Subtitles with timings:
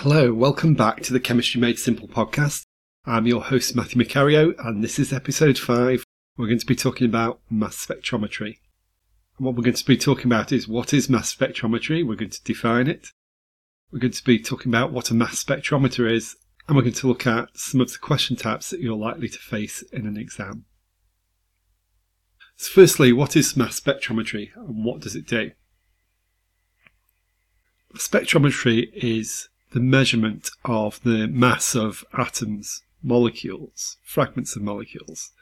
[0.00, 2.66] Hello, welcome back to the Chemistry Made Simple podcast.
[3.06, 6.04] I'm your host, Matthew Macario, and this is episode 5.
[6.36, 8.58] We're going to be talking about mass spectrometry.
[9.38, 12.06] And what we're going to be talking about is what is mass spectrometry?
[12.06, 13.08] We're going to define it.
[13.90, 16.36] We're going to be talking about what a mass spectrometer is,
[16.68, 19.38] and we're going to look at some of the question types that you're likely to
[19.38, 20.66] face in an exam.
[22.56, 25.52] So firstly, what is mass spectrometry and what does it do?
[27.94, 35.32] Spectrometry is the measurement of the mass of atoms, molecules, fragments of molecules.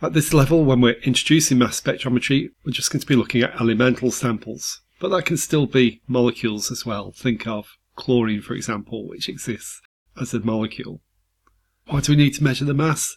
[0.00, 3.60] At this level, when we're introducing mass spectrometry, we're just going to be looking at
[3.60, 7.10] elemental samples, but that can still be molecules as well.
[7.10, 7.66] Think of
[7.96, 9.80] chlorine, for example, which exists
[10.20, 11.00] as a molecule.
[11.86, 13.16] Why do we need to measure the mass?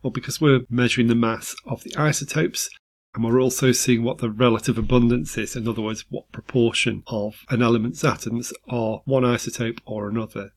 [0.00, 2.70] Well, because we're measuring the mass of the isotopes
[3.14, 7.44] and we're also seeing what the relative abundance is, in other words, what proportion of
[7.48, 10.50] an element's atoms are one isotope or another.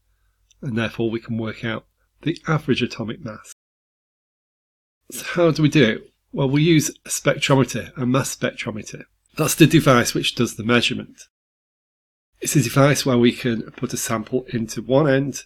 [0.61, 1.85] And therefore we can work out
[2.23, 3.53] the average atomic mass.
[5.11, 6.13] So how do we do it?
[6.31, 9.03] Well, we use a spectrometer, a mass spectrometer.
[9.37, 11.21] That's the device which does the measurement.
[12.41, 15.43] It's a device where we can put a sample into one end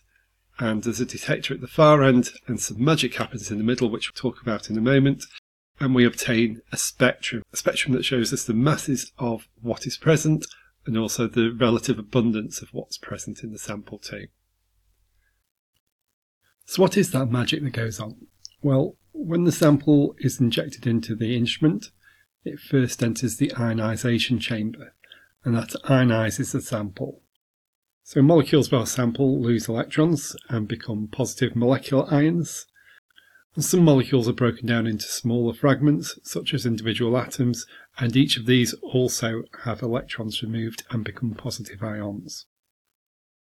[0.60, 3.90] and there's a detector at the far end and some magic happens in the middle,
[3.90, 5.26] which we'll talk about in a moment
[5.82, 9.98] and we obtain a spectrum, a spectrum that shows us the masses of what is
[9.98, 10.46] present
[10.86, 14.28] and also the relative abundance of what's present in the sample too.
[16.66, 18.28] So what is that magic that goes on?
[18.62, 21.88] Well, when the sample is injected into the instrument,
[22.46, 24.94] it first enters the ionization chamber,
[25.44, 27.24] and that ionizes the sample.
[28.04, 32.68] So molecules of our sample lose electrons and become positive molecular ions,
[33.60, 37.66] some molecules are broken down into smaller fragments, such as individual atoms,
[38.00, 42.46] and each of these also have electrons removed and become positive ions.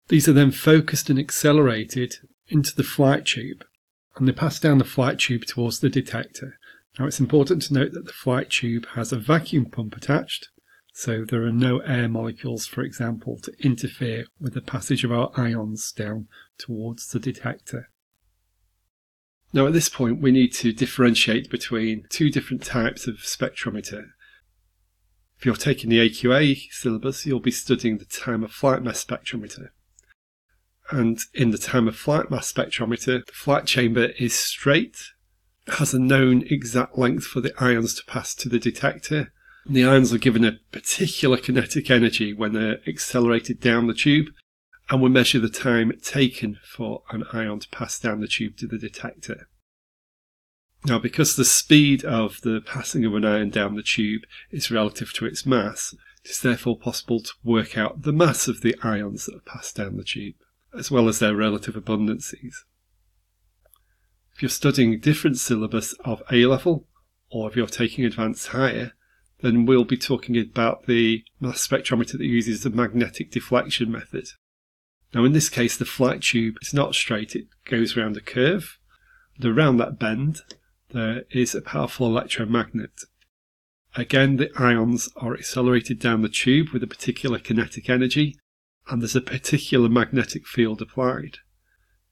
[0.07, 2.15] These are then focused and accelerated
[2.47, 3.63] into the flight tube,
[4.15, 6.57] and they pass down the flight tube towards the detector.
[6.97, 10.49] Now it's important to note that the flight tube has a vacuum pump attached,
[10.91, 15.29] so there are no air molecules, for example, to interfere with the passage of our
[15.37, 16.27] ions down
[16.57, 17.91] towards the detector.
[19.51, 24.09] Now, at this point, we need to differentiate between two different types of spectrometer.
[25.37, 29.69] If you're taking the AQA syllabus, you'll be studying the time of flight mass spectrometer.
[30.91, 34.97] And in the time of flight mass spectrometer, the flight chamber is straight,
[35.67, 39.31] has a known exact length for the ions to pass to the detector.
[39.65, 44.27] The ions are given a particular kinetic energy when they're accelerated down the tube,
[44.89, 48.67] and we measure the time taken for an ion to pass down the tube to
[48.67, 49.47] the detector.
[50.85, 55.13] Now, because the speed of the passing of an ion down the tube is relative
[55.13, 59.25] to its mass, it is therefore possible to work out the mass of the ions
[59.25, 60.35] that have passed down the tube,
[60.77, 62.53] as well as their relative abundances.
[64.33, 66.87] If you're studying a different syllabus of A level,
[67.29, 68.93] or if you're taking advanced higher,
[69.41, 74.29] then we'll be talking about the mass spectrometer that uses the magnetic deflection method.
[75.13, 78.77] Now in this case the flight tube is not straight, it goes around a curve.
[79.35, 80.41] And around that bend
[80.91, 83.03] there is a powerful electromagnet.
[83.95, 88.37] Again the ions are accelerated down the tube with a particular kinetic energy
[88.87, 91.37] and there's a particular magnetic field applied.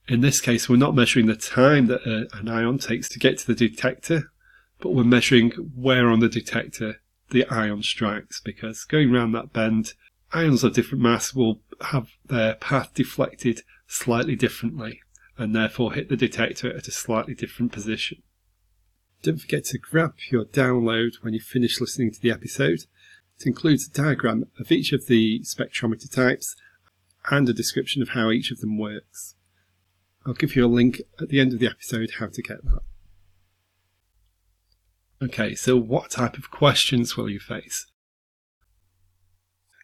[0.07, 3.38] In this case we're not measuring the time that a, an ion takes to get
[3.40, 4.31] to the detector,
[4.80, 9.94] but we're measuring where on the detector the ion strikes because going around that bend
[10.34, 15.01] ions of different mass will have their path deflected slightly differently
[15.38, 18.23] and therefore hit the detector at a slightly different position.
[19.21, 22.85] Don't forget to grab your download when you finish listening to the episode.
[23.39, 26.55] It includes a diagram of each of the spectrometer types
[27.29, 29.35] and a description of how each of them works.
[30.25, 32.81] I'll give you a link at the end of the episode how to get that.
[35.21, 37.88] Okay, so what type of questions will you face?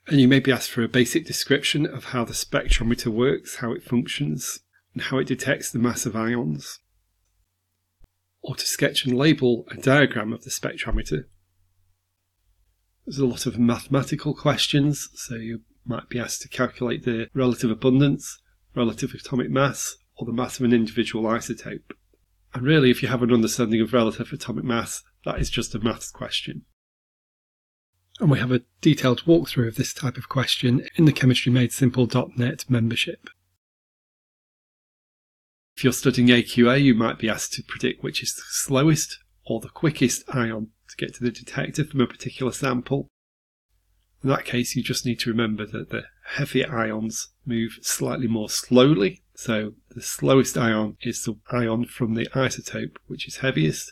[0.08, 3.72] And you may be asked for a basic description of how the spectrometer works, how
[3.72, 4.59] it functions,
[4.94, 6.79] and how it detects the mass of ions.
[8.41, 11.26] Or to sketch and label a diagram of the spectrometer.
[13.05, 17.72] There's a lot of mathematical questions, so you might be asked to calculate the relative
[17.72, 18.41] abundance,
[18.76, 21.94] relative atomic mass, or the mass of an individual isotope.
[22.53, 25.79] And really, if you have an understanding of relative atomic mass, that is just a
[25.79, 26.66] maths question
[28.19, 31.71] and we have a detailed walkthrough of this type of question in the Chemistry Made
[31.71, 33.29] chemistrymadesimple.net membership.
[35.75, 39.59] If you're studying AQA, you might be asked to predict which is the slowest or
[39.59, 43.07] the quickest ion to get to the detector from a particular sample.
[44.23, 48.49] In that case, you just need to remember that the heavier ions move slightly more
[48.49, 49.23] slowly.
[49.35, 53.91] So the slowest ion is the ion from the isotope which is heaviest.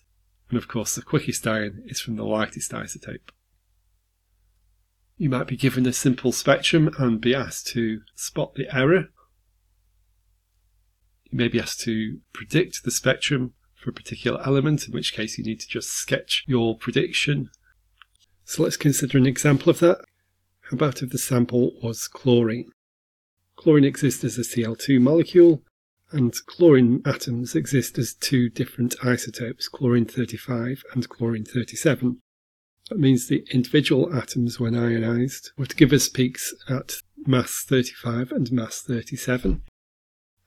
[0.50, 3.31] And of course, the quickest ion is from the lightest isotope.
[5.21, 9.09] You might be given a simple spectrum and be asked to spot the error.
[11.29, 15.38] You may be asked to predict the spectrum for a particular element, in which case
[15.38, 17.51] you need to just sketch your prediction.
[18.45, 20.00] So let's consider an example of that.
[20.62, 22.71] How about if the sample was chlorine?
[23.57, 25.62] Chlorine exists as a Cl2 molecule,
[26.12, 32.21] and chlorine atoms exist as two different isotopes, chlorine 35 and chlorine 37.
[32.92, 36.96] That means the individual atoms, when ionized, would give us peaks at
[37.26, 39.62] mass 35 and mass 37.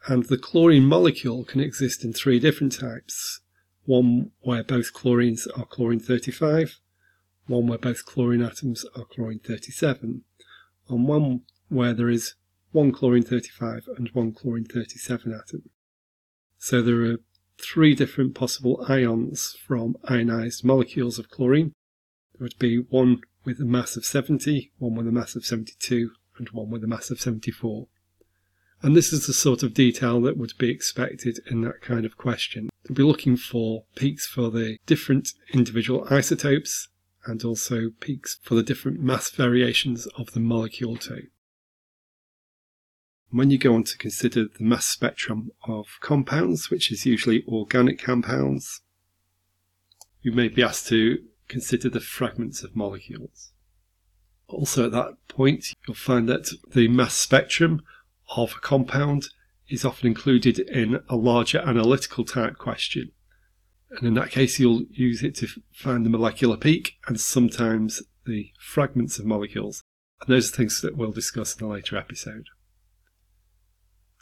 [0.08, 3.41] And the chlorine molecule can exist in three different types.
[3.87, 6.81] One where both chlorines are chlorine 35,
[7.46, 10.25] one where both chlorine atoms are chlorine 37,
[10.91, 12.35] and one where there is
[12.73, 15.70] one chlorine 35 and one chlorine 37 atom.
[16.58, 17.17] So there are
[17.58, 21.73] three different possible ions from ionized molecules of chlorine.
[22.34, 26.10] There would be one with a mass of 70, one with a mass of 72,
[26.38, 27.86] and one with a mass of 74.
[28.82, 32.16] And this is the sort of detail that would be expected in that kind of
[32.16, 32.70] question.
[32.84, 36.88] They'd be looking for peaks for the different individual isotopes
[37.25, 41.28] and also peaks for the different mass variations of the molecule too.
[43.31, 47.98] When you go on to consider the mass spectrum of compounds, which is usually organic
[47.98, 48.82] compounds,
[50.20, 51.19] you may be asked to
[51.49, 53.52] consider the fragments of molecules.
[54.49, 57.82] Also, at that point, you'll find that the mass spectrum
[58.37, 59.29] of a compound
[59.69, 63.11] is often included in a larger analytical type question.
[63.91, 68.50] And in that case, you'll use it to find the molecular peak and sometimes the
[68.58, 69.82] fragments of molecules.
[70.20, 72.46] And those are things that we'll discuss in a later episode.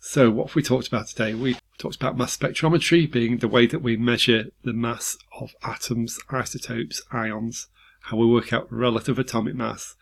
[0.01, 1.35] So, what have we talked about today?
[1.35, 6.19] We talked about mass spectrometry being the way that we measure the mass of atoms,
[6.31, 7.69] isotopes, ions,
[8.03, 9.97] how we work out relative atomic mass,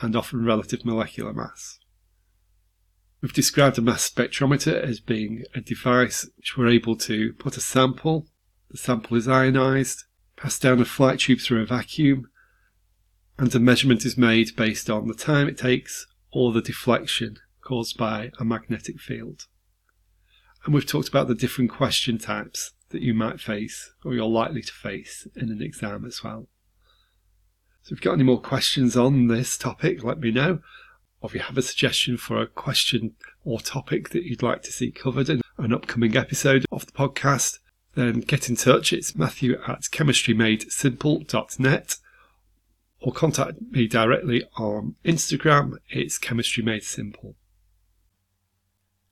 [0.00, 1.78] and often relative molecular mass.
[3.20, 7.60] We've described a mass spectrometer as being a device which we're able to put a
[7.60, 8.26] sample,
[8.70, 10.04] the sample is ionized,
[10.36, 12.28] passed down a flight tube through a vacuum,
[13.38, 17.96] and a measurement is made based on the time it takes or the deflection caused
[17.96, 19.46] by a magnetic field.
[20.68, 24.60] And we've talked about the different question types that you might face or you're likely
[24.60, 26.46] to face in an exam as well.
[27.80, 30.60] So if you've got any more questions on this topic, let me know
[31.22, 33.14] or if you have a suggestion for a question
[33.46, 37.60] or topic that you'd like to see covered in an upcoming episode of the podcast,
[37.94, 38.92] then get in touch.
[38.92, 41.96] It's matthew at chemistrymadesimple.net
[43.00, 45.78] or contact me directly on Instagram.
[45.88, 47.36] It's chemistry made simple.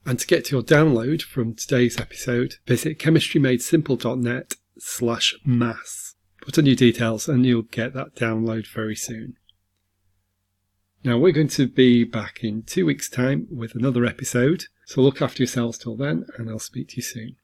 [0.07, 6.15] And to get to your download from today's episode, visit chemistrymadesimple.net slash mass.
[6.41, 9.35] Put in your details and you'll get that download very soon.
[11.03, 14.67] Now, we're going to be back in two weeks' time with another episode.
[14.87, 17.37] So look after yourselves till then, and I'll speak to you soon.